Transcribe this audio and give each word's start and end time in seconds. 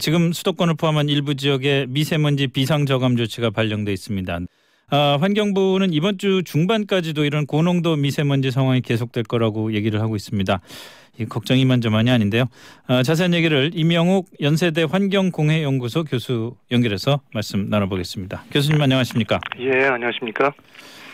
지금 0.00 0.32
수도권을 0.32 0.74
포함한 0.74 1.08
일부 1.08 1.34
지역에 1.34 1.86
미세먼지 1.88 2.46
비상 2.48 2.86
저감 2.86 3.16
조치가 3.16 3.50
발령돼 3.50 3.92
있습니다. 3.92 4.40
아, 4.92 5.18
환경부는 5.20 5.92
이번 5.92 6.18
주 6.18 6.42
중반까지도 6.44 7.24
이런 7.24 7.46
고농도 7.46 7.96
미세먼지 7.96 8.50
상황이 8.50 8.80
계속될 8.80 9.24
거라고 9.24 9.72
얘기를 9.74 10.00
하고 10.00 10.16
있습니다. 10.16 10.60
이 11.20 11.24
걱정이 11.26 11.64
만저만이 11.66 12.10
아닌데요. 12.10 12.46
아, 12.86 13.02
자세한 13.02 13.34
얘기를 13.34 13.70
임영욱 13.74 14.26
연세대 14.40 14.84
환경공해연구소 14.84 16.04
교수 16.04 16.56
연결해서 16.72 17.20
말씀 17.34 17.68
나눠보겠습니다. 17.68 18.44
교수님 18.50 18.80
안녕하십니까? 18.80 19.38
예, 19.60 19.84
안녕하십니까? 19.84 20.52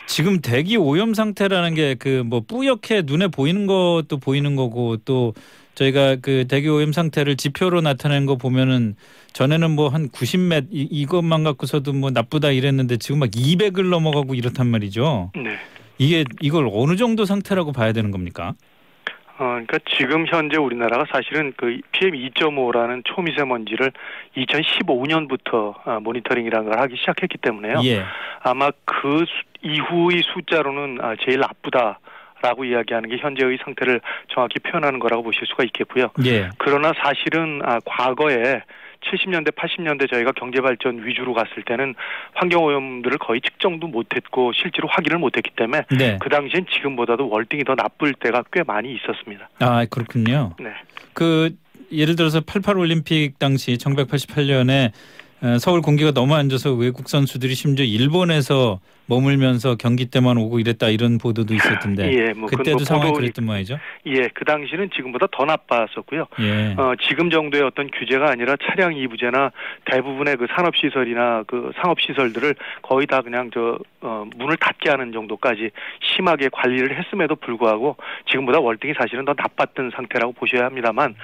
지금 0.06 0.40
대기 0.40 0.76
오염 0.76 1.14
상태라는 1.14 1.74
게 1.74 1.94
그 1.96 2.22
뭐 2.24 2.40
뿌옇게 2.40 3.02
눈에 3.06 3.28
보이는 3.28 3.66
것도 3.66 4.18
보이는 4.20 4.56
거고 4.56 4.96
또 4.98 5.34
저희가 5.74 6.16
그 6.16 6.46
대기 6.48 6.68
오염 6.68 6.92
상태를 6.92 7.36
지표로 7.36 7.80
나타내는 7.82 8.26
거 8.26 8.36
보면은 8.36 8.94
전에는 9.34 9.70
뭐 9.72 9.88
한 9.88 10.08
90몇 10.08 10.68
이, 10.70 10.82
이것만 10.90 11.44
갖고서도 11.44 11.92
뭐 11.92 12.10
나쁘다 12.10 12.50
이랬는데 12.50 12.96
지금 12.98 13.18
막 13.20 13.30
200을 13.30 13.90
넘어가고 13.90 14.34
이렇단 14.34 14.66
말이죠. 14.68 15.32
네. 15.34 15.56
이게 15.98 16.24
이걸 16.40 16.68
어느 16.72 16.96
정도 16.96 17.24
상태라고 17.24 17.72
봐야 17.72 17.92
되는 17.92 18.10
겁니까? 18.10 18.54
어, 19.38 19.44
그러니까 19.44 19.78
지금 19.96 20.26
현재 20.26 20.56
우리나라가 20.56 21.04
사실은 21.12 21.52
그 21.56 21.78
PM 21.92 22.12
2.5라는 22.12 23.02
초미세먼지를 23.04 23.92
2015년부터 24.36 25.74
어, 25.86 26.00
모니터링이라는 26.00 26.70
걸 26.70 26.80
하기 26.80 26.96
시작했기 26.96 27.38
때문에요. 27.38 27.80
예. 27.84 28.04
아마 28.42 28.70
그 28.84 29.24
수, 29.26 29.42
이후의 29.62 30.22
숫자로는 30.32 30.98
아, 31.02 31.14
제일 31.24 31.40
나쁘다. 31.40 32.00
라고 32.42 32.64
이야기하는 32.64 33.08
게 33.08 33.16
현재의 33.16 33.58
상태를 33.64 34.00
정확히 34.28 34.58
표현하는 34.58 34.98
거라고 34.98 35.22
보실 35.22 35.46
수가 35.46 35.64
있겠고요. 35.64 36.10
예. 36.26 36.50
그러나 36.58 36.92
사실은 37.02 37.62
아, 37.64 37.80
과거에 37.84 38.62
70년대, 39.10 39.54
80년대 39.54 40.10
저희가 40.10 40.32
경제 40.32 40.60
발전 40.60 41.04
위주로 41.06 41.34
갔을 41.34 41.62
때는 41.64 41.94
환경 42.34 42.64
오염들을 42.64 43.18
거의 43.18 43.40
측정도 43.40 43.86
못했고 43.86 44.52
실제로 44.52 44.88
확인을 44.88 45.18
못했기 45.18 45.50
때문에 45.56 45.82
네. 45.96 46.18
그 46.20 46.28
당시엔 46.28 46.66
지금보다도 46.70 47.28
월등히 47.28 47.64
더 47.64 47.74
나쁠 47.74 48.14
때가 48.14 48.44
꽤 48.52 48.62
많이 48.62 48.94
있었습니다. 48.94 49.48
아 49.60 49.86
그렇군요. 49.90 50.54
네. 50.58 50.70
그 51.12 51.54
예를 51.92 52.16
들어서 52.16 52.40
88 52.40 52.78
올림픽 52.78 53.38
당시 53.38 53.74
1988년에 53.74 54.88
어, 54.88 54.92
서울 55.58 55.82
공기가 55.82 56.12
너무 56.12 56.34
안 56.34 56.48
좋아서 56.48 56.72
외국 56.72 57.08
선수들이 57.08 57.54
심지어 57.54 57.84
일본에서 57.84 58.80
머물면서 59.06 59.76
경기 59.76 60.06
때만 60.06 60.36
오고 60.36 60.58
이랬다 60.60 60.88
이런 60.88 61.18
보도도 61.18 61.54
있었던데 61.54 62.10
예, 62.12 62.32
뭐 62.32 62.48
그때도 62.48 62.78
뭐 62.78 62.84
상황이 62.84 63.12
그랬던 63.12 63.44
모양이죠. 63.44 63.78
예, 64.06 64.28
그 64.34 64.44
당시는 64.44 64.90
지금보다 64.94 65.26
더 65.32 65.44
나빴었고요. 65.44 66.26
예. 66.40 66.74
어, 66.76 66.94
지금 67.08 67.30
정도의 67.30 67.62
어떤 67.62 67.90
규제가 67.90 68.30
아니라 68.30 68.56
차량 68.64 68.94
이부제나 68.96 69.52
대부분의 69.84 70.36
그 70.36 70.46
산업시설이나 70.54 71.44
그 71.46 71.72
상업시설들을 71.80 72.54
거의 72.82 73.06
다 73.06 73.22
그냥 73.22 73.50
저, 73.54 73.78
어, 74.00 74.24
문을 74.36 74.56
닫게 74.56 74.90
하는 74.90 75.12
정도까지 75.12 75.70
심하게 76.00 76.48
관리를 76.52 76.98
했음에도 76.98 77.36
불구하고 77.36 77.96
지금보다 78.28 78.58
월등히 78.58 78.94
사실은 78.98 79.24
더 79.24 79.34
나빴던 79.36 79.92
상태라고 79.94 80.32
보셔야 80.32 80.64
합니다만 80.66 81.14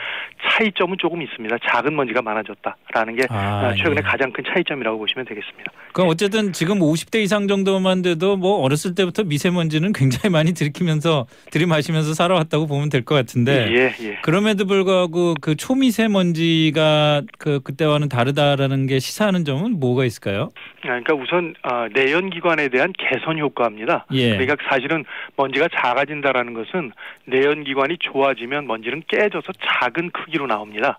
차이점은 0.49 0.99
조금 0.99 1.23
있습니다. 1.23 1.57
작은 1.69 1.95
먼지가 1.97 2.23
많아졌다라는 2.23 3.17
게 3.17 3.27
아, 3.29 3.71
어, 3.71 3.75
최근에 3.75 4.02
예. 4.03 4.05
가장 4.05 4.33
큰 4.33 4.45
차이점이라고 4.47 4.99
보시면 4.99 5.25
되겠습니다. 5.27 5.73
그럼 5.93 6.09
어쨌든 6.09 6.53
지금 6.53 6.79
50대 6.79 7.23
이상 7.23 7.47
정도만 7.49 8.03
돼도 8.03 8.37
뭐 8.37 8.61
어렸을 8.63 8.95
때부터 8.95 9.25
미세먼지는 9.25 9.93
굉장히 9.95 10.33
많이 10.33 10.55
들이키면서 10.55 11.27
들이마시면서 11.51 12.15
살아왔다고 12.15 12.67
보면 12.67 12.89
될 12.89 13.03
것 13.05 13.15
같은데 13.17 13.69
예, 13.73 13.95
예. 14.07 14.19
그럼에도 14.23 14.65
불구하고 14.65 15.35
그 15.41 15.57
초미세먼지가 15.57 17.23
그 17.39 17.61
그때와는 17.61 18.09
다르다라는 18.09 18.87
게 18.87 18.99
시사하는 18.99 19.45
점은 19.45 19.81
뭐가 19.81 20.05
있을까요? 20.05 20.51
아, 20.85 21.01
그러니까 21.01 21.15
우선 21.15 21.55
어, 21.63 21.87
내연 21.95 22.31
기관에 22.31 22.69
대한 22.69 22.93
개선 22.99 23.39
효과입니다. 23.39 24.07
예. 24.13 24.31
그러니까 24.37 24.57
사실은 24.69 25.05
먼지가 25.37 25.69
작아진다라는 25.75 26.55
것은 26.55 26.93
내연 27.27 27.65
기관이 27.65 27.99
좋아지면 28.01 28.67
먼지는 28.67 29.03
깨져서 29.09 29.53
작은 29.81 30.11
크기로 30.11 30.47
나옵니다. 30.47 30.99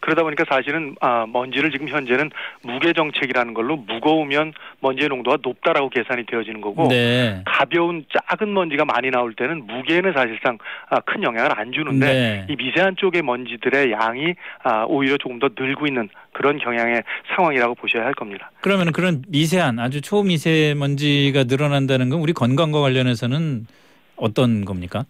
그러다 0.00 0.22
보니까 0.22 0.44
사실은 0.48 0.96
아, 1.00 1.26
먼지를 1.28 1.70
지금 1.70 1.88
현재는 1.88 2.30
무게 2.62 2.92
정책이라는 2.92 3.54
걸로 3.54 3.76
무거우면 3.76 4.52
먼지의 4.80 5.08
농도가 5.08 5.38
높다라고 5.42 5.90
계산이 5.90 6.26
되어지는 6.26 6.60
거고 6.60 6.88
네. 6.88 7.42
가벼운 7.46 8.04
작은 8.12 8.52
먼지가 8.52 8.84
많이 8.84 9.10
나올 9.10 9.34
때는 9.34 9.66
무게는 9.66 10.12
사실상 10.12 10.58
아, 10.88 11.00
큰 11.00 11.22
영향을 11.22 11.58
안 11.58 11.72
주는데 11.72 12.06
네. 12.06 12.46
이 12.48 12.56
미세한 12.56 12.96
쪽의 12.96 13.22
먼지들의 13.22 13.92
양이 13.92 14.34
아, 14.62 14.84
오히려 14.88 15.16
조금 15.18 15.38
더 15.38 15.48
늘고 15.56 15.86
있는 15.86 16.08
그런 16.32 16.58
경향의 16.58 17.02
상황이라고 17.34 17.74
보셔야 17.74 18.04
할 18.04 18.14
겁니다. 18.14 18.50
그러면 18.60 18.92
그런 18.92 19.22
미세한 19.28 19.78
아주 19.78 20.00
초미세먼지가 20.00 21.44
늘어난다는 21.44 22.08
건 22.08 22.20
우리 22.20 22.32
건강과 22.32 22.80
관련해서는 22.80 23.66
어떤 24.16 24.64
겁니까? 24.64 25.04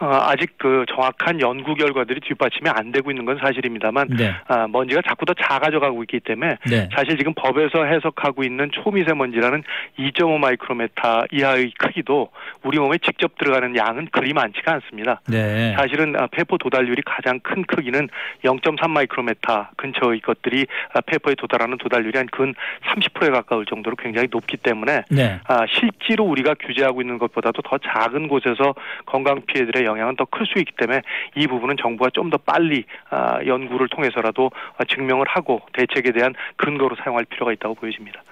어, 0.00 0.18
아직 0.22 0.56
그 0.56 0.84
정확한 0.94 1.40
연구 1.40 1.74
결과들이 1.74 2.20
뒷받침이 2.20 2.70
안 2.70 2.92
되고 2.92 3.10
있는 3.10 3.24
건 3.24 3.38
사실입니다만 3.38 4.08
네. 4.16 4.34
아, 4.46 4.66
먼지가 4.68 5.02
자꾸 5.06 5.26
더 5.26 5.34
작아져 5.34 5.80
가고 5.80 6.02
있기 6.04 6.20
때문에 6.20 6.56
네. 6.70 6.88
사실 6.94 7.18
지금 7.18 7.34
법에서 7.34 7.84
해석하고 7.84 8.44
있는 8.44 8.70
초미세먼지라는 8.72 9.62
2.5 9.98 10.38
마이크로메타 10.38 11.24
이하의 11.32 11.72
크기도 11.78 12.30
우리 12.62 12.78
몸에 12.78 12.98
직접 12.98 13.36
들어가는 13.38 13.76
양은 13.76 14.08
그리 14.12 14.32
많지가 14.32 14.72
않습니다. 14.74 15.20
네. 15.28 15.74
사실은 15.76 16.14
아, 16.16 16.26
폐포 16.28 16.56
도달률이 16.58 17.02
가장 17.04 17.40
큰 17.40 17.64
크기는 17.64 18.08
0.3 18.44 18.88
마이크로메타 18.88 19.72
근처의 19.76 20.20
것들이 20.20 20.66
아, 20.94 21.00
폐포에 21.00 21.34
도달하는 21.34 21.76
도달률이 21.78 22.16
한 22.16 22.28
근 22.30 22.54
30%에 22.86 23.30
가까울 23.30 23.66
정도로 23.66 23.96
굉장히 23.96 24.28
높기 24.30 24.56
때문에 24.56 25.02
네. 25.10 25.40
아, 25.46 25.64
실제로 25.68 26.24
우리가 26.24 26.54
규제하고 26.54 27.00
있는 27.00 27.18
것보다도 27.18 27.62
더 27.62 27.78
작은 27.78 28.28
곳에서 28.28 28.74
건강 29.06 29.40
피해들의 29.46 29.77
영향은 29.84 30.16
더 30.16 30.24
클 30.26 30.46
수 30.46 30.58
있기 30.58 30.72
때문에 30.76 31.02
이 31.36 31.46
부분은 31.46 31.76
정부가 31.80 32.10
좀 32.14 32.30
더 32.30 32.36
빨리 32.36 32.84
아, 33.10 33.38
연구를 33.46 33.88
통해서라도 33.88 34.50
아, 34.76 34.84
증명을 34.84 35.26
하고 35.28 35.60
대책에 35.72 36.12
대한 36.12 36.34
근거로 36.56 36.94
사용할 37.02 37.24
필요가 37.24 37.52
있다고 37.52 37.74
보여집니다. 37.76 38.22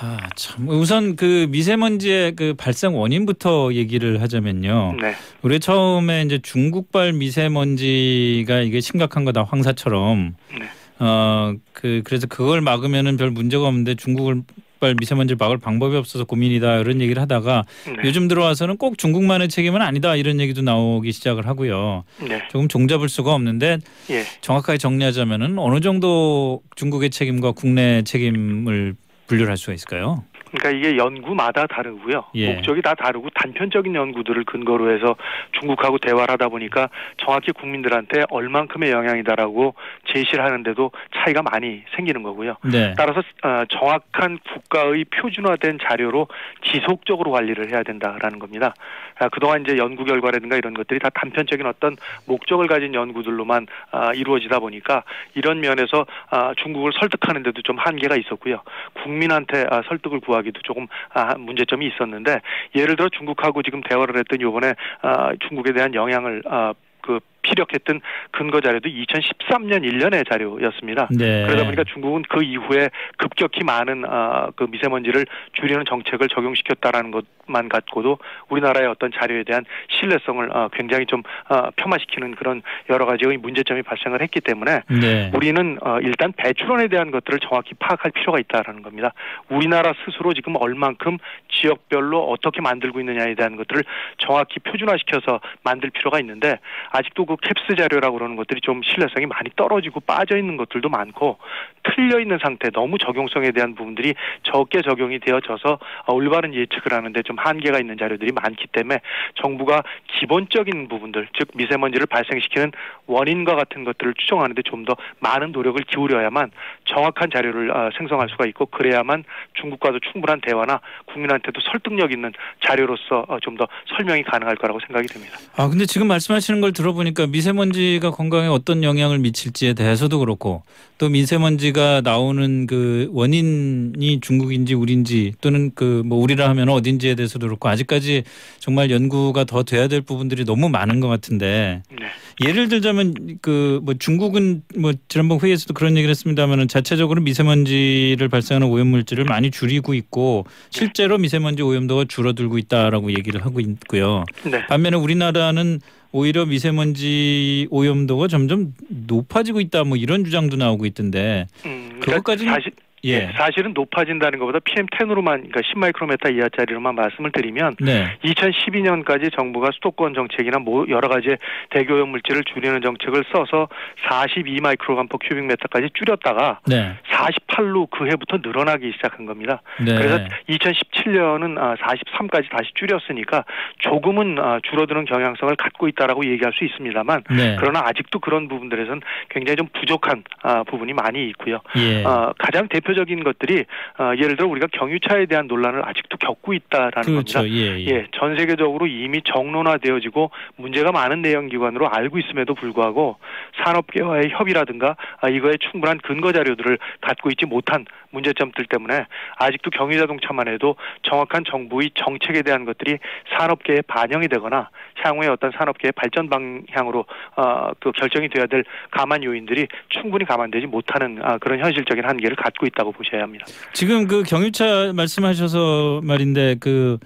아, 0.00 0.16
참 0.34 0.68
우선 0.68 1.14
그 1.14 1.46
미세먼지의 1.50 2.34
그 2.34 2.54
발생 2.58 2.96
원인부터 2.96 3.74
얘기를 3.74 4.20
하자면요. 4.22 4.96
네, 5.00 5.12
우리 5.42 5.60
처음에 5.60 6.22
이제 6.22 6.38
중국발 6.40 7.12
미세먼지가 7.12 8.60
이게 8.60 8.80
심각한 8.80 9.24
거다 9.24 9.44
황사처럼 9.44 10.34
네. 10.58 10.66
어그 10.98 12.02
그래서 12.04 12.26
그걸 12.26 12.60
막으면은 12.60 13.16
별 13.16 13.30
문제가 13.30 13.66
없는데 13.66 13.94
중국 13.96 14.44
발 14.82 14.96
미세먼지를 14.98 15.36
막을 15.38 15.58
방법이 15.58 15.96
없어서 15.96 16.24
고민이다 16.24 16.78
이런 16.78 17.00
얘기를 17.00 17.22
하다가 17.22 17.64
네, 17.86 17.96
요즘 18.04 18.26
들어와서는 18.26 18.78
꼭 18.78 18.98
중국만의 18.98 19.48
책임은 19.48 19.80
아니다 19.80 20.16
이런 20.16 20.40
얘기도 20.40 20.60
나오기 20.60 21.12
시작을 21.12 21.46
하고요. 21.46 22.02
네, 22.28 22.42
조금 22.50 22.66
종잡을 22.66 23.08
수가 23.08 23.32
없는데 23.32 23.78
예. 24.10 24.24
정확하게 24.40 24.78
정리하자면은 24.78 25.58
어느 25.60 25.80
정도 25.80 26.62
중국의 26.74 27.10
책임과 27.10 27.52
국내 27.52 28.02
책임을 28.02 28.96
분류를 29.28 29.50
할 29.50 29.56
수가 29.56 29.72
있을까요? 29.72 30.24
그러니까 30.52 30.70
이게 30.70 30.96
연구마다 30.96 31.66
다르고요. 31.66 32.24
예. 32.34 32.52
목적이 32.52 32.82
다 32.82 32.94
다르고 32.94 33.30
단편적인 33.30 33.94
연구들을 33.94 34.44
근거로 34.44 34.94
해서 34.94 35.16
중국하고 35.58 35.98
대화를 35.98 36.32
하다 36.32 36.48
보니까 36.48 36.88
정확히 37.16 37.52
국민들한테 37.52 38.24
얼만큼의 38.30 38.90
영향이다라고 38.90 39.74
제시를 40.06 40.44
하는데도 40.44 40.90
차이가 41.16 41.42
많이 41.42 41.82
생기는 41.96 42.22
거고요. 42.22 42.56
네. 42.70 42.94
따라서 42.96 43.20
어, 43.42 43.64
정확한 43.68 44.38
국가의 44.52 45.04
표준화된 45.06 45.78
자료로 45.82 46.28
지속적으로 46.64 47.30
관리를 47.30 47.70
해야 47.70 47.82
된다라는 47.82 48.38
겁니다. 48.38 48.74
아, 49.18 49.28
그동안 49.28 49.62
이제 49.62 49.76
연구 49.78 50.04
결과라든가 50.04 50.56
이런 50.56 50.74
것들이 50.74 50.98
다 50.98 51.08
단편적인 51.14 51.64
어떤 51.66 51.96
목적을 52.26 52.66
가진 52.66 52.94
연구들로만 52.94 53.66
아, 53.90 54.12
이루어지다 54.12 54.58
보니까 54.58 55.04
이런 55.34 55.60
면에서 55.60 56.06
아, 56.30 56.52
중국을 56.56 56.92
설득하는데도 56.98 57.62
좀 57.62 57.78
한계가 57.78 58.16
있었고요. 58.16 58.62
국민한테 59.02 59.66
아, 59.70 59.82
설득을 59.88 60.20
구하기 60.20 60.41
도 60.50 60.60
조금 60.62 60.86
아, 61.12 61.36
문제점이 61.36 61.86
있었는데 61.86 62.40
예를 62.74 62.96
들어 62.96 63.08
중국하고 63.08 63.62
지금 63.62 63.80
대화를 63.82 64.16
했더니 64.18 64.42
이번에 64.42 64.74
아, 65.02 65.32
중국에 65.48 65.72
대한 65.72 65.94
영향을 65.94 66.42
아, 66.46 66.74
그 67.00 67.20
피력했던 67.42 68.00
근거 68.30 68.60
자료도 68.60 68.88
2013년 68.88 69.82
1년의 69.82 70.28
자료였습니다. 70.28 71.08
네. 71.10 71.44
그러다 71.46 71.64
보니까 71.64 71.84
중국은 71.84 72.22
그 72.28 72.42
이후에 72.42 72.90
급격히 73.18 73.64
많은 73.64 74.04
아, 74.08 74.50
그 74.56 74.64
미세먼지를 74.64 75.26
줄이는 75.54 75.84
정책을 75.88 76.28
적용시켰다라는 76.28 77.10
것만 77.10 77.68
갖고도 77.68 78.18
우리나라의 78.48 78.88
어떤 78.88 79.10
자료에 79.12 79.42
대한 79.44 79.64
신뢰성을 79.90 80.56
아, 80.56 80.68
굉장히 80.72 81.06
좀 81.06 81.22
아, 81.48 81.70
폄하시키는 81.76 82.36
그런 82.36 82.62
여러 82.88 83.06
가지의 83.06 83.36
문제점이 83.38 83.82
발생을 83.82 84.22
했기 84.22 84.40
때문에 84.40 84.82
네. 84.88 85.30
우리는 85.34 85.78
어, 85.82 85.98
일단 86.00 86.32
배출원에 86.32 86.88
대한 86.88 87.10
것들을 87.10 87.40
정확히 87.40 87.74
파악할 87.74 88.12
필요가 88.12 88.38
있다라는 88.38 88.82
겁니다. 88.82 89.12
우리나라 89.48 89.92
스스로 90.04 90.32
지금 90.32 90.56
얼만큼 90.56 91.18
지역별로 91.50 92.30
어떻게 92.30 92.60
만들고 92.60 93.00
있느냐에 93.00 93.34
대한 93.34 93.56
것들을 93.56 93.82
정확히 94.18 94.60
표준화시켜서 94.60 95.40
만들 95.64 95.90
필요가 95.90 96.20
있는데 96.20 96.58
아직도 96.90 97.26
그 97.26 97.31
연구 97.32 97.36
캡스 97.36 97.76
자료라고 97.76 98.18
그러는 98.18 98.36
것들이 98.36 98.60
좀 98.60 98.82
신뢰성이 98.82 99.26
많이 99.26 99.50
떨어지고 99.56 100.00
빠져 100.00 100.36
있는 100.36 100.56
것들도 100.56 100.88
많고 100.88 101.38
틀려 101.82 102.20
있는 102.20 102.38
상태 102.42 102.68
너무 102.70 102.98
적용성에 102.98 103.52
대한 103.52 103.74
부분들이 103.74 104.14
적게 104.42 104.82
적용이 104.82 105.18
되어져서 105.20 105.78
올바른 106.08 106.54
예측을 106.54 106.92
하는데 106.92 107.22
좀 107.22 107.38
한계가 107.38 107.78
있는 107.78 107.96
자료들이 107.96 108.32
많기 108.32 108.66
때문에 108.68 109.00
정부가 109.40 109.82
기본적인 110.18 110.88
부분들 110.88 111.28
즉 111.38 111.48
미세먼지를 111.54 112.06
발생시키는 112.06 112.72
원인과 113.06 113.54
같은 113.56 113.84
것들을 113.84 114.14
추정하는데 114.14 114.60
좀 114.62 114.82
더 114.82 114.96
많은 115.20 115.52
노력을 115.52 115.80
기울여야만 115.84 116.50
정확한 116.86 117.30
자료를 117.32 117.70
어, 117.70 117.90
생성할 117.96 118.28
수가 118.30 118.46
있고 118.46 118.66
그래야만 118.66 119.22
중국과도 119.54 120.00
충분한 120.00 120.40
대화나 120.40 120.80
국민한테도 121.06 121.60
설득력 121.70 122.10
있는 122.10 122.32
자료로서 122.66 123.24
어, 123.28 123.38
좀더 123.40 123.68
설명이 123.96 124.24
가능할 124.24 124.56
거라고 124.56 124.80
생각이 124.80 125.06
됩니다. 125.06 125.38
아 125.56 125.68
근데 125.68 125.86
지금 125.86 126.08
말씀하시는 126.08 126.60
걸 126.60 126.72
들어보 126.72 127.04
니까 127.22 127.26
미세먼지가 127.26 128.10
건강에 128.10 128.48
어떤 128.48 128.82
영향을 128.82 129.18
미칠지에 129.18 129.74
대해서도 129.74 130.18
그렇고 130.18 130.62
또 130.98 131.08
미세먼지가 131.08 132.00
나오는 132.02 132.66
그 132.66 133.08
원인이 133.12 134.20
중국인지 134.20 134.74
우리인지 134.74 135.34
또는 135.40 135.70
그 135.74 136.02
뭐 136.04 136.18
우리라 136.18 136.48
하면 136.48 136.68
어딘지에 136.68 137.14
대해서도 137.14 137.46
그렇고 137.46 137.68
아직까지 137.68 138.24
정말 138.58 138.90
연구가 138.90 139.44
더 139.44 139.62
돼야 139.62 139.86
될 139.86 140.00
부분들이 140.00 140.44
너무 140.44 140.68
많은 140.68 140.98
것 141.00 141.08
같은데 141.08 141.82
네. 141.90 142.48
예를 142.48 142.68
들자면 142.68 143.14
그 143.40 143.80
뭐 143.82 143.94
중국은 143.94 144.62
뭐 144.76 144.92
지난번 145.08 145.40
회의에서도 145.40 145.74
그런 145.74 145.96
얘기를 145.96 146.10
했습니다만은 146.10 146.68
자체적으로 146.68 147.20
미세먼지를 147.22 148.28
발생하는 148.28 148.66
오염물질을 148.68 149.24
많이 149.24 149.50
줄이고 149.50 149.94
있고 149.94 150.44
실제로 150.70 151.18
미세먼지 151.18 151.62
오염도가 151.62 152.06
줄어들고 152.08 152.58
있다라고 152.58 153.12
얘기를 153.12 153.44
하고 153.44 153.60
있고요. 153.60 154.24
네. 154.44 154.66
반면에 154.66 154.96
우리나라는 154.96 155.80
오히려 156.12 156.44
미세먼지 156.44 157.66
오염도가 157.70 158.28
점점 158.28 158.74
높아지고 158.88 159.60
있다. 159.60 159.84
뭐 159.84 159.96
이런 159.96 160.24
주장도 160.24 160.56
나오고 160.56 160.86
있던데 160.86 161.46
음, 161.64 161.98
그러니까 162.00 162.06
그것까지는 162.06 162.52
사실 162.52 162.72
예. 163.04 163.18
네, 163.18 163.32
사실은 163.36 163.72
높아진다는 163.74 164.38
것보다 164.38 164.60
PM10으로만 164.60 165.50
그러니까 165.50 165.60
10마이크로메타 165.60 166.36
이하짜리로만 166.36 166.94
말씀을 166.94 167.32
드리면 167.32 167.76
네. 167.80 168.16
2012년까지 168.24 169.34
정부가 169.34 169.70
수도권 169.72 170.14
정책이나 170.14 170.58
뭐 170.58 170.86
여러 170.88 171.08
가지 171.08 171.36
대교염 171.70 172.10
물질을 172.10 172.44
줄이는 172.44 172.80
정책을 172.80 173.24
써서 173.32 173.68
42마이크로그램 174.08 175.08
큐빅 175.08 175.44
메타까지 175.44 175.90
줄였다가 175.94 176.60
네. 176.66 176.94
48로 177.10 177.90
그 177.90 178.06
해부터 178.06 178.38
늘어나기 178.42 178.92
시작한 178.92 179.26
겁니다. 179.26 179.62
네. 179.80 179.94
그래서 179.96 180.18
2017년은 180.48 181.78
43까지 181.78 182.50
다시 182.50 182.70
줄였으니까 182.74 183.44
조금은 183.78 184.38
아, 184.38 184.60
줄어드는 184.62 185.06
경향성을 185.06 185.54
갖고 185.56 185.88
있다라고 185.88 186.24
얘기할 186.26 186.52
수 186.52 186.64
있습니다만 186.64 187.24
네. 187.30 187.56
그러나 187.58 187.82
아직도 187.84 188.20
그런 188.20 188.48
부분들에서는 188.48 189.00
굉장히 189.28 189.56
좀 189.56 189.68
부족한 189.72 190.22
아, 190.42 190.62
부분이 190.64 190.92
많이 190.92 191.28
있고요. 191.30 191.60
예. 191.76 192.04
어, 192.04 192.32
가장 192.38 192.68
대표 192.68 192.91
대표적인 192.92 193.24
것들이 193.24 193.64
어, 193.98 194.12
예를 194.16 194.36
들어 194.36 194.48
우리가 194.48 194.68
경유차에 194.72 195.26
대한 195.26 195.46
논란을 195.46 195.82
아직도 195.84 196.18
겪고 196.18 196.52
있다라는 196.52 197.02
그렇죠. 197.02 197.38
겁니다. 197.40 197.48
예, 197.48 197.80
예. 197.80 197.86
예, 197.86 198.06
전 198.12 198.36
세계적으로 198.36 198.86
이미 198.86 199.20
정론화되어지고 199.22 200.30
문제가 200.56 200.92
많은 200.92 201.22
내연 201.22 201.48
기관으로 201.48 201.88
알고 201.88 202.18
있음에도 202.18 202.54
불구하고 202.54 203.16
산업계와의 203.64 204.30
협의라든가 204.30 204.96
아, 205.20 205.28
이거에 205.28 205.54
충분한 205.70 205.98
근거 205.98 206.32
자료들을 206.32 206.78
갖고 207.00 207.30
있지 207.30 207.46
못한 207.46 207.84
문제점들 208.12 208.66
때문에 208.66 209.06
아직도 209.38 209.70
경유 209.70 209.98
자동차만 209.98 210.48
해도 210.48 210.76
정확한 211.02 211.44
정부의 211.44 211.90
정책에 211.94 212.42
대한 212.42 212.64
것들이 212.64 212.98
산업계에 213.36 213.82
반영이 213.86 214.28
되거나 214.28 214.68
향후에 214.96 215.28
어떤 215.28 215.50
산업계의 215.52 215.92
발전 215.92 216.28
방향으로 216.28 217.06
어, 217.36 217.70
그 217.80 217.90
결정이 217.92 218.28
돼야 218.28 218.46
될 218.46 218.64
감안 218.90 219.24
요인들이 219.24 219.66
충분히 219.88 220.24
감안되지 220.24 220.66
못하는 220.66 221.18
아, 221.22 221.38
그런 221.38 221.58
현실적인 221.58 222.04
한계를 222.04 222.36
갖고 222.36 222.66
있다 222.66 222.81
고 222.84 222.92
보셔야 222.92 223.22
합니다. 223.22 223.46
지금 223.72 224.06
그 224.06 224.22
경유차 224.22 224.92
말씀하셔서 224.94 226.00
말인데 226.02 226.56
그 226.60 226.98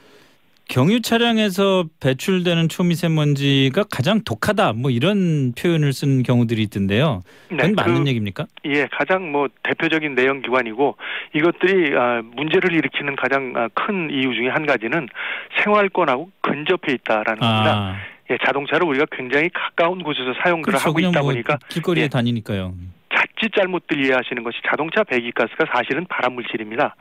경유 0.69 1.00
차량에서 1.00 1.84
배출되는 2.00 2.69
초미세먼지가 2.69 3.84
가장 3.90 4.23
독하다 4.25 4.73
뭐 4.73 4.90
이런 4.90 5.52
표현을 5.52 5.93
쓴 5.93 6.25
경우들이 6.25 6.61
있던데요. 6.64 7.23
그건 7.49 7.69
네, 7.69 7.73
맞는 7.76 8.05
그, 8.05 8.08
얘기입니까? 8.08 8.46
예, 8.64 8.88
가장 8.90 9.31
뭐 9.31 9.46
대표적인 9.62 10.17
내연 10.17 10.43
기관이고 10.43 10.96
이것들이 11.34 11.96
아, 11.96 12.20
문제를 12.34 12.73
일으키는 12.73 13.14
가장 13.14 13.52
아, 13.55 13.69
큰 13.75 14.11
이유 14.11 14.34
중에 14.34 14.49
한 14.49 14.67
가지는 14.67 15.08
생활권하고 15.62 16.31
근접해 16.40 16.94
있다라는 16.94 17.43
아. 17.43 17.46
겁니다. 17.46 17.96
예, 18.31 18.38
자동차를 18.44 18.88
우리가 18.88 19.06
굉장히 19.12 19.49
가까운 19.50 20.02
곳에서 20.02 20.34
사용을 20.43 20.62
그렇죠, 20.62 20.88
하고 20.88 20.99
있다 20.99 21.20
뭐 21.20 21.31
보니까 21.31 21.58
길거리에 21.69 22.05
예, 22.05 22.08
다니니까요. 22.08 22.75
자칫 23.47 23.55
잘못들 23.55 24.05
이해하시는 24.05 24.43
것이 24.43 24.59
자동차 24.67 25.05
배기가스가 25.05 25.67
사실은 25.73 26.07
발암 26.07 26.35
물질입니다. 26.35 26.97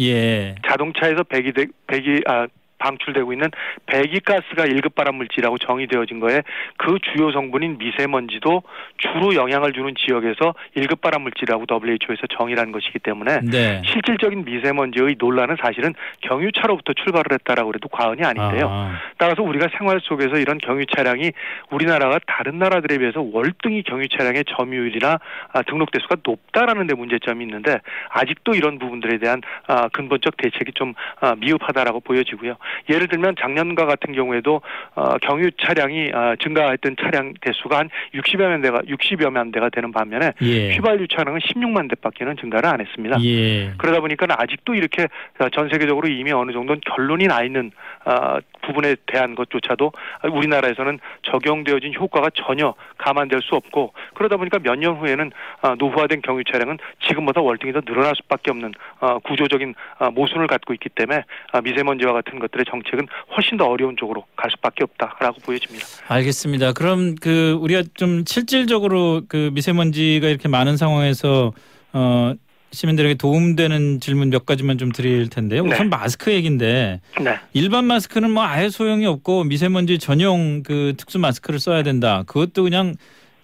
예. 0.00 0.54
자동차에서 0.66 1.22
배기 1.24 1.52
배기 1.86 2.20
아 2.26 2.46
방출되고 2.78 3.32
있는 3.32 3.50
배기가스가 3.86 4.64
1급 4.64 4.94
발암물질이라고 4.94 5.58
정의되어진 5.58 6.20
거에 6.20 6.42
그 6.76 6.98
주요 7.02 7.32
성분인 7.32 7.78
미세먼지도 7.78 8.62
주로 8.98 9.34
영향을 9.34 9.72
주는 9.72 9.94
지역에서 9.96 10.54
1급 10.76 11.00
발암물질이라고 11.00 11.64
WHO에서 11.70 12.26
정의라는 12.36 12.72
것이기 12.72 12.98
때문에 13.00 13.40
네. 13.42 13.82
실질적인 13.86 14.44
미세먼지의 14.44 15.16
논란은 15.18 15.56
사실은 15.60 15.94
경유차로부터 16.22 16.92
출발을 16.92 17.32
했다라고 17.32 17.72
해도 17.74 17.88
과언이 17.88 18.22
아닌데요. 18.24 18.68
아. 18.70 18.98
따라서 19.18 19.42
우리가 19.42 19.68
생활 19.76 20.00
속에서 20.02 20.36
이런 20.36 20.58
경유 20.58 20.84
차량이 20.86 21.32
우리나라가 21.70 22.18
다른 22.26 22.58
나라들에 22.58 22.98
비해서 22.98 23.20
월등히 23.20 23.82
경유 23.82 24.08
차량의 24.08 24.44
점유율이나 24.56 25.18
아, 25.52 25.62
등록 25.62 25.90
대수가 25.90 26.16
높다라는 26.22 26.86
데 26.86 26.94
문제점이 26.94 27.44
있는데 27.44 27.78
아직도 28.10 28.52
이런 28.54 28.78
부분들에 28.78 29.18
대한 29.18 29.40
아, 29.66 29.88
근본적 29.88 30.36
대책이 30.36 30.72
좀 30.74 30.94
아, 31.20 31.34
미흡하다라고 31.36 32.00
보여지고요. 32.00 32.56
예를 32.88 33.08
들면 33.08 33.34
작년과 33.40 33.86
같은 33.86 34.14
경우에도 34.14 34.62
어, 34.94 35.18
경유 35.18 35.50
차량이 35.60 36.10
어, 36.14 36.34
증가했던 36.40 36.96
차량 37.00 37.34
대수가 37.40 37.78
한 37.78 37.90
60여만 38.14 38.62
대가 38.62 38.78
60여만 38.80 39.52
대가 39.52 39.68
되는 39.68 39.92
반면에 39.92 40.32
예. 40.42 40.74
휘발유 40.74 41.08
차량은 41.08 41.40
16만 41.40 41.88
대밖에는 41.90 42.36
증가를 42.36 42.68
안 42.68 42.80
했습니다. 42.80 43.18
예. 43.22 43.72
그러다 43.78 44.00
보니까 44.00 44.26
아직도 44.30 44.74
이렇게 44.74 45.08
전 45.52 45.68
세계적으로 45.68 46.08
이미 46.08 46.32
어느 46.32 46.52
정도는 46.52 46.80
결론이 46.86 47.26
나 47.26 47.42
있는 47.42 47.70
어, 48.04 48.38
부분에 48.62 48.96
대한 49.06 49.34
것조차도 49.34 49.92
우리나라에서는 50.32 50.98
적용되어진 51.22 51.94
효과가 51.94 52.30
전혀 52.34 52.74
감안될 52.98 53.40
수 53.42 53.54
없고 53.56 53.92
그러다 54.14 54.36
보니까 54.36 54.58
몇 54.62 54.76
년 54.76 54.96
후에는 54.96 55.32
어, 55.62 55.74
노후화된 55.76 56.22
경유 56.22 56.44
차량은 56.44 56.78
지금보다 57.06 57.40
월등히 57.40 57.72
더 57.72 57.80
늘어날 57.80 58.14
수밖에 58.16 58.50
없는 58.50 58.72
어, 59.00 59.18
구조적인 59.20 59.74
어, 59.98 60.10
모순을 60.10 60.46
갖고 60.46 60.74
있기 60.74 60.90
때문에 60.90 61.22
미세먼지와 61.64 62.12
같은 62.12 62.38
것들 62.38 62.55
의 62.58 62.64
정책은 62.68 63.06
훨씬 63.36 63.56
더 63.56 63.66
어려운 63.66 63.96
쪽으로 63.96 64.24
갈 64.36 64.50
수밖에 64.50 64.84
없다라고 64.84 65.40
보여집니다. 65.40 65.86
알겠습니다. 66.08 66.72
그럼 66.72 67.14
그 67.14 67.58
우리가 67.60 67.82
좀 67.94 68.24
실질적으로 68.26 69.22
그 69.28 69.50
미세먼지가 69.52 70.28
이렇게 70.28 70.48
많은 70.48 70.76
상황에서 70.76 71.52
어 71.92 72.34
시민들에게 72.72 73.14
도움되는 73.14 74.00
질문 74.00 74.30
몇 74.30 74.44
가지만 74.44 74.76
좀 74.76 74.92
드릴 74.92 75.28
텐데요. 75.30 75.64
네. 75.64 75.74
우선 75.74 75.88
마스크 75.88 76.32
얘기인데 76.32 77.00
네. 77.20 77.38
일반 77.52 77.84
마스크는 77.84 78.30
뭐 78.30 78.44
아예 78.44 78.68
소용이 78.68 79.06
없고 79.06 79.44
미세먼지 79.44 79.98
전용 79.98 80.62
그 80.62 80.94
특수 80.96 81.18
마스크를 81.18 81.58
써야 81.58 81.82
된다. 81.82 82.24
그것도 82.26 82.64
그냥 82.64 82.94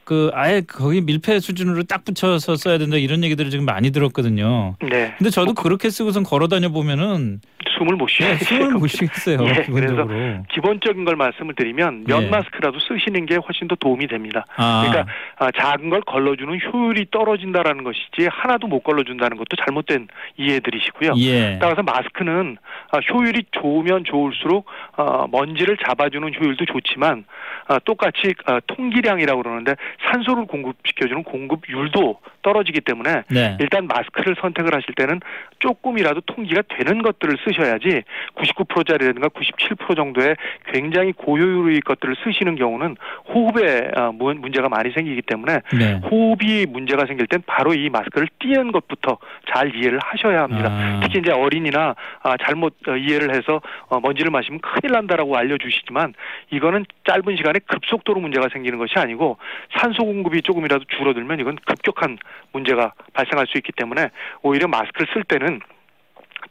그 0.04 0.30
아예 0.34 0.62
거기 0.62 1.00
밀폐 1.00 1.40
수준으로 1.40 1.84
딱 1.84 2.04
붙여서 2.04 2.56
써야 2.56 2.78
된다 2.78 2.96
이런 2.96 3.22
얘기들을 3.24 3.50
지금 3.50 3.64
많이 3.64 3.90
들었거든요. 3.90 4.76
네. 4.82 5.14
근데 5.18 5.30
저도 5.30 5.52
뭐, 5.52 5.62
그렇게 5.62 5.90
쓰고선 5.90 6.22
걸어 6.22 6.48
다녀 6.48 6.68
보면은 6.68 7.40
숨을 7.78 7.96
못 7.96 8.08
쉬어요. 8.08 8.32
네, 8.32 8.38
숨을 8.38 8.70
못 8.72 8.86
쉬겠어요. 8.86 9.38
예. 9.46 9.64
그래서 9.72 10.06
기본적인 10.50 11.04
걸 11.04 11.16
말씀을 11.16 11.54
드리면 11.54 12.04
면 12.04 12.22
예. 12.24 12.28
마스크라도 12.28 12.78
쓰시는 12.80 13.26
게 13.26 13.36
훨씬 13.36 13.68
더 13.68 13.74
도움이 13.76 14.06
됩니다. 14.06 14.44
아. 14.56 14.84
그러니까 14.86 15.12
아, 15.38 15.50
작은 15.50 15.90
걸 15.90 16.00
걸러주는 16.02 16.58
효율이 16.72 17.06
떨어진다라는 17.10 17.84
것이지 17.84 18.28
하나도 18.30 18.66
못 18.66 18.80
걸러준다는 18.80 19.36
것도 19.36 19.56
잘못된 19.64 20.08
이해들이시고요. 20.36 21.14
예. 21.18 21.58
따라서 21.60 21.82
마스크는 21.82 22.56
아, 22.90 22.98
효율이 23.12 23.44
좋으면 23.52 24.04
좋을수록 24.04 24.66
어, 24.96 25.26
먼지를 25.30 25.76
잡아주는 25.86 26.32
효율도 26.34 26.64
좋지만 26.66 27.24
아, 27.68 27.78
똑같이 27.80 28.34
아, 28.46 28.60
통기량이라고 28.66 29.42
그러는데 29.42 29.74
산소를 30.10 30.46
공급시켜주는 30.46 31.22
공급율도 31.24 32.20
떨어지기 32.42 32.80
때문에 32.80 33.22
네. 33.28 33.56
일단 33.60 33.86
마스크를 33.86 34.36
선택을 34.40 34.74
하실 34.74 34.94
때는 34.94 35.20
조금이라도 35.60 36.22
통기가 36.22 36.62
되는 36.68 37.02
것들을 37.02 37.38
쓰셔야 37.44 37.72
쓰셔야지 37.72 38.02
99%짜리라든가 38.34 39.28
97% 39.28 39.96
정도의 39.96 40.36
굉장히 40.72 41.12
고효율의 41.12 41.80
것들을 41.80 42.16
쓰시는 42.24 42.56
경우는 42.56 42.96
호흡에 43.28 43.90
어, 43.96 44.12
문- 44.12 44.40
문제가 44.40 44.68
많이 44.68 44.90
생기기 44.92 45.22
때문에 45.22 45.60
네. 45.78 45.94
호흡이 46.10 46.66
문제가 46.66 47.06
생길 47.06 47.26
땐 47.26 47.42
바로 47.46 47.74
이 47.74 47.88
마스크를 47.88 48.28
띄는 48.38 48.72
것부터 48.72 49.18
잘 49.52 49.74
이해를 49.74 49.98
하셔야 50.02 50.42
합니다. 50.42 50.68
아. 50.70 51.00
특히 51.02 51.20
이제 51.20 51.30
어린이나 51.30 51.94
아, 52.22 52.36
잘못 52.36 52.74
어, 52.88 52.96
이해를 52.96 53.34
해서 53.34 53.60
어, 53.88 54.00
먼지를 54.00 54.30
마시면 54.30 54.60
큰일 54.60 54.92
난다라고 54.92 55.36
알려주시지만 55.36 56.14
이거는 56.50 56.84
짧은 57.06 57.36
시간에 57.36 57.58
급속도로 57.66 58.20
문제가 58.20 58.48
생기는 58.52 58.78
것이 58.78 58.94
아니고 58.96 59.38
산소 59.82 60.04
공급이 60.04 60.42
조금이라도 60.42 60.84
줄어들면 60.96 61.40
이건 61.40 61.56
급격한 61.56 62.16
문제가 62.52 62.92
발생할 63.14 63.48
수 63.48 63.58
있기 63.58 63.72
때문에 63.72 64.10
오히려 64.42 64.68
마스크를 64.68 65.08
쓸 65.12 65.24
때는 65.24 65.60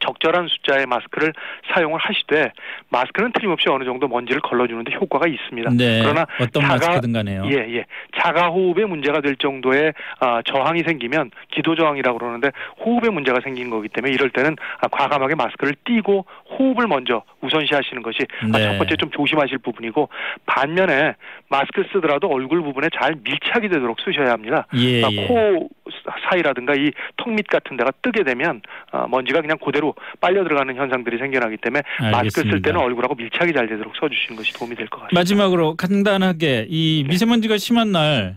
적절한 0.00 0.48
숫자의 0.48 0.86
마스크를 0.86 1.32
사용을 1.74 1.98
하시되 2.00 2.52
마스크는 2.90 3.32
틀림없이 3.32 3.68
어느 3.68 3.84
정도 3.84 4.08
먼지를 4.08 4.40
걸러주는데 4.40 4.94
효과가 4.94 5.26
있습니다. 5.28 5.70
네. 5.76 6.00
그러나 6.02 6.26
어떤 6.40 6.62
자가- 6.62 6.68
마스크든 6.68 7.12
간에요. 7.12 7.42
예, 7.46 7.76
예. 7.76 7.84
자가 8.18 8.48
호흡에 8.48 8.84
문제가 8.84 9.20
될 9.20 9.36
정도의 9.36 9.92
아, 10.20 10.42
저항이 10.44 10.82
생기면 10.86 11.30
기도 11.50 11.74
저항이라고 11.74 12.18
그러는데 12.18 12.50
호흡에 12.84 13.10
문제가 13.10 13.40
생긴 13.42 13.70
거기 13.70 13.88
때문에 13.88 14.12
이럴 14.12 14.30
때는 14.30 14.56
아, 14.80 14.88
과감하게 14.88 15.34
마스크를 15.34 15.74
띄고 15.84 16.24
호흡을 16.58 16.86
먼저 16.86 17.22
우선시하시는 17.40 18.02
것이 18.02 18.18
아, 18.52 18.58
네. 18.58 18.64
첫 18.64 18.78
번째 18.78 18.96
좀 18.96 19.10
조심하실 19.10 19.58
부분이고 19.58 20.08
반면에 20.46 21.14
마스크 21.48 21.84
쓰더라도 21.92 22.28
얼굴 22.28 22.62
부분에 22.62 22.88
잘 22.98 23.14
밀착이 23.22 23.68
되도록 23.68 23.98
쓰셔야 24.00 24.32
합니다. 24.32 24.66
예, 24.76 25.02
아, 25.04 25.08
예. 25.10 25.26
코 25.26 25.68
사이라든가 26.30 26.74
이 26.74 26.90
턱 27.16 27.32
밑 27.32 27.46
같은 27.48 27.76
데가 27.76 27.90
뜨게 28.02 28.24
되면 28.24 28.60
아, 28.90 29.06
먼지가 29.08 29.40
그냥 29.40 29.56
그대로 29.82 29.94
빨려 30.20 30.44
들어가는 30.44 30.74
현상들이 30.76 31.18
생겨나기 31.18 31.56
때문에 31.58 31.82
마스크 31.98 32.30
쓸 32.30 32.40
알겠습니다. 32.46 32.68
때는 32.68 32.80
얼굴하고 32.80 33.14
밀착이 33.16 33.52
잘 33.52 33.66
되도록 33.66 33.92
써주시는 34.00 34.36
것이 34.36 34.52
도움이 34.54 34.76
될 34.76 34.86
것 34.86 35.00
같습니다. 35.00 35.18
마지막으로 35.18 35.74
간단하게 35.76 36.66
이 36.68 37.04
미세먼지가 37.08 37.58
심한 37.58 37.90
날 37.92 38.36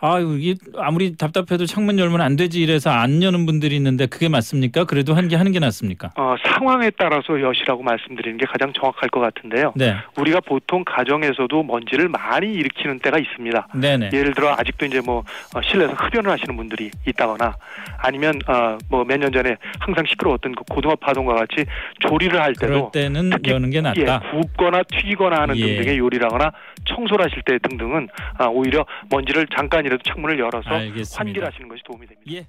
아유 0.00 0.36
이게 0.38 0.54
아무리 0.76 1.16
답답해도 1.16 1.64
창문 1.64 1.98
열면 1.98 2.20
안 2.20 2.36
되지 2.36 2.60
이래서 2.60 2.90
안 2.90 3.22
여는 3.22 3.46
분들이 3.46 3.76
있는데 3.76 4.06
그게 4.06 4.28
맞습니까? 4.28 4.84
그래도 4.84 5.14
한 5.14 5.26
게 5.26 5.34
하는 5.34 5.50
게 5.50 5.58
낫습니까? 5.58 6.10
어, 6.16 6.36
상황에 6.46 6.90
따라서 6.96 7.40
여시라고 7.40 7.82
말씀드리는 7.82 8.38
게 8.38 8.46
가장 8.46 8.72
정확할 8.74 9.08
것 9.08 9.18
같은데요. 9.20 9.72
네, 9.74 9.96
우리가 10.16 10.38
보통 10.40 10.84
가정에서도 10.84 11.62
먼지를 11.64 12.08
많이 12.08 12.52
일으키는 12.52 13.00
때가 13.00 13.18
있습니다. 13.18 13.68
네, 13.74 13.96
네. 13.96 14.10
예를 14.12 14.34
들어 14.34 14.54
아직도 14.56 14.86
이제 14.86 15.00
뭐 15.00 15.24
어, 15.54 15.62
실내에서 15.62 15.94
흡연을 15.94 16.30
하시는 16.30 16.54
분들이 16.56 16.90
있다거나 17.08 17.56
아니면 17.98 18.38
어, 18.46 18.78
뭐몇 18.90 19.18
년 19.18 19.32
전에 19.32 19.56
항상 19.80 20.04
시끄러웠던 20.06 20.54
그 20.54 20.62
고등어 20.72 20.94
파동과 20.96 21.34
같이 21.34 21.64
조리를 22.00 22.38
할 22.40 22.52
그럴 22.54 22.72
때도 22.74 22.90
때는 22.92 23.30
특히 23.30 23.50
여는 23.50 23.70
게 23.70 23.78
예, 23.78 23.80
낫다. 23.80 24.20
굽거나 24.30 24.82
튀거나 24.84 25.40
하는 25.42 25.56
예. 25.56 25.76
등등의 25.76 25.98
요리라거나 25.98 26.52
청소를 26.84 27.24
하실 27.24 27.42
때 27.44 27.58
등등은 27.68 28.08
아, 28.38 28.44
오히려 28.46 28.86
먼지를 29.10 29.46
잠깐 29.56 29.85
이라도 29.86 30.02
창문을 30.02 30.38
열어서 30.38 30.68
알겠습니다. 30.70 31.18
환기를 31.18 31.46
하시는 31.46 31.68
것이 31.68 31.82
도움이 31.84 32.06
됩니다. 32.06 32.32
예. 32.32 32.46